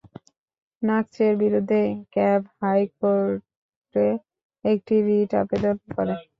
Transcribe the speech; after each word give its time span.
নাকচের 0.81 1.33
বিরুদ্ধে 1.41 1.81
ক্যাব 2.13 2.41
হাইকোর্টে 2.59 4.07
একটি 4.65 4.95
রিট 5.07 5.31
আবেদন 5.41 5.75
করে। 5.87 6.13